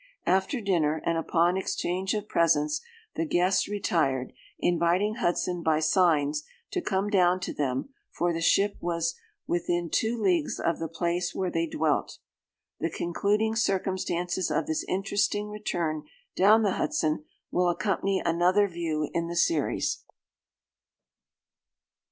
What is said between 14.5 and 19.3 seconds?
this interesting return down the Hudson, will accompany another view in